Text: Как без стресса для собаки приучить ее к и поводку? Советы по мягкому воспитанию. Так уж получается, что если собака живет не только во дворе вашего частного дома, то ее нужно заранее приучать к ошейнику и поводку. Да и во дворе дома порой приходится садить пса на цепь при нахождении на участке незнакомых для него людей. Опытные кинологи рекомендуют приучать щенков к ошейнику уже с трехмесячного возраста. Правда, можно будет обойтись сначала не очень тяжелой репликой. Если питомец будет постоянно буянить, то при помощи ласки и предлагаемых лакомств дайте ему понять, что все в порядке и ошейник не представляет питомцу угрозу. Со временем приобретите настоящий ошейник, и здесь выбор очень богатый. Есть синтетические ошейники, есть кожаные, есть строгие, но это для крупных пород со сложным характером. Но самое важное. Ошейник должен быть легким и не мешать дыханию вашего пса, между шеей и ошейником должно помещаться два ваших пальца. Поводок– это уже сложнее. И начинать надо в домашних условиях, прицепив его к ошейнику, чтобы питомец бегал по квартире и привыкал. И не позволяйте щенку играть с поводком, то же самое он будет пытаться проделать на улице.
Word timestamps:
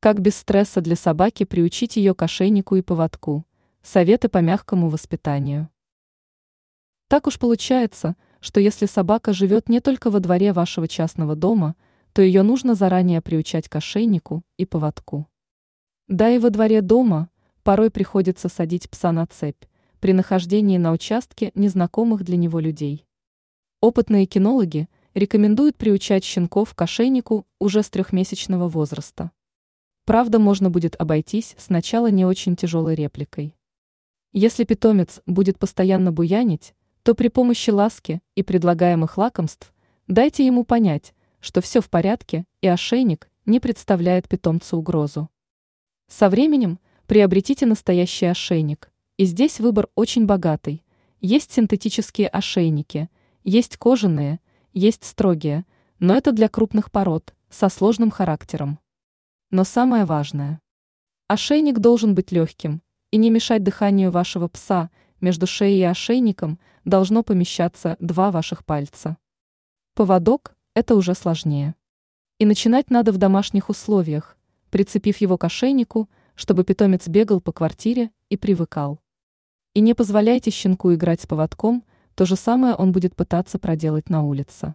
Как 0.00 0.20
без 0.20 0.36
стресса 0.36 0.80
для 0.80 0.94
собаки 0.94 1.42
приучить 1.42 1.96
ее 1.96 2.14
к 2.14 2.24
и 2.24 2.82
поводку? 2.82 3.44
Советы 3.82 4.28
по 4.28 4.38
мягкому 4.38 4.90
воспитанию. 4.90 5.70
Так 7.08 7.26
уж 7.26 7.36
получается, 7.40 8.14
что 8.38 8.60
если 8.60 8.86
собака 8.86 9.32
живет 9.32 9.68
не 9.68 9.80
только 9.80 10.12
во 10.12 10.20
дворе 10.20 10.52
вашего 10.52 10.86
частного 10.86 11.34
дома, 11.34 11.74
то 12.12 12.22
ее 12.22 12.44
нужно 12.44 12.76
заранее 12.76 13.20
приучать 13.20 13.68
к 13.68 13.74
ошейнику 13.74 14.44
и 14.56 14.66
поводку. 14.66 15.26
Да 16.06 16.30
и 16.30 16.38
во 16.38 16.50
дворе 16.50 16.80
дома 16.80 17.28
порой 17.64 17.90
приходится 17.90 18.48
садить 18.48 18.88
пса 18.88 19.10
на 19.10 19.26
цепь 19.26 19.64
при 19.98 20.12
нахождении 20.12 20.78
на 20.78 20.92
участке 20.92 21.50
незнакомых 21.56 22.22
для 22.22 22.36
него 22.36 22.60
людей. 22.60 23.04
Опытные 23.80 24.26
кинологи 24.26 24.88
рекомендуют 25.14 25.76
приучать 25.76 26.22
щенков 26.22 26.72
к 26.76 26.82
ошейнику 26.82 27.48
уже 27.58 27.82
с 27.82 27.90
трехмесячного 27.90 28.68
возраста. 28.68 29.32
Правда, 30.08 30.38
можно 30.38 30.70
будет 30.70 30.96
обойтись 30.98 31.54
сначала 31.58 32.10
не 32.10 32.24
очень 32.24 32.56
тяжелой 32.56 32.94
репликой. 32.94 33.54
Если 34.32 34.64
питомец 34.64 35.20
будет 35.26 35.58
постоянно 35.58 36.12
буянить, 36.12 36.72
то 37.02 37.14
при 37.14 37.28
помощи 37.28 37.68
ласки 37.68 38.22
и 38.34 38.42
предлагаемых 38.42 39.18
лакомств 39.18 39.70
дайте 40.06 40.46
ему 40.46 40.64
понять, 40.64 41.12
что 41.40 41.60
все 41.60 41.82
в 41.82 41.90
порядке 41.90 42.46
и 42.62 42.68
ошейник 42.68 43.28
не 43.44 43.60
представляет 43.60 44.30
питомцу 44.30 44.78
угрозу. 44.78 45.28
Со 46.06 46.30
временем 46.30 46.78
приобретите 47.06 47.66
настоящий 47.66 48.24
ошейник, 48.24 48.90
и 49.18 49.26
здесь 49.26 49.60
выбор 49.60 49.90
очень 49.94 50.24
богатый. 50.24 50.82
Есть 51.20 51.52
синтетические 51.52 52.28
ошейники, 52.28 53.10
есть 53.44 53.76
кожаные, 53.76 54.40
есть 54.72 55.04
строгие, 55.04 55.66
но 55.98 56.14
это 56.16 56.32
для 56.32 56.48
крупных 56.48 56.90
пород 56.90 57.34
со 57.50 57.68
сложным 57.68 58.10
характером. 58.10 58.78
Но 59.50 59.64
самое 59.64 60.04
важное. 60.04 60.60
Ошейник 61.26 61.78
должен 61.78 62.14
быть 62.14 62.32
легким 62.32 62.82
и 63.10 63.16
не 63.16 63.30
мешать 63.30 63.62
дыханию 63.62 64.10
вашего 64.10 64.46
пса, 64.46 64.90
между 65.22 65.46
шеей 65.46 65.80
и 65.80 65.84
ошейником 65.84 66.58
должно 66.84 67.22
помещаться 67.22 67.96
два 67.98 68.30
ваших 68.30 68.62
пальца. 68.66 69.16
Поводок– 69.94 70.54
это 70.74 70.94
уже 70.94 71.14
сложнее. 71.14 71.74
И 72.38 72.44
начинать 72.44 72.90
надо 72.90 73.10
в 73.10 73.16
домашних 73.16 73.70
условиях, 73.70 74.36
прицепив 74.70 75.16
его 75.16 75.38
к 75.38 75.44
ошейнику, 75.44 76.10
чтобы 76.34 76.62
питомец 76.62 77.08
бегал 77.08 77.40
по 77.40 77.52
квартире 77.52 78.10
и 78.28 78.36
привыкал. 78.36 79.00
И 79.72 79.80
не 79.80 79.94
позволяйте 79.94 80.50
щенку 80.50 80.92
играть 80.92 81.22
с 81.22 81.26
поводком, 81.26 81.84
то 82.14 82.26
же 82.26 82.36
самое 82.36 82.74
он 82.74 82.92
будет 82.92 83.16
пытаться 83.16 83.58
проделать 83.58 84.10
на 84.10 84.22
улице. 84.24 84.74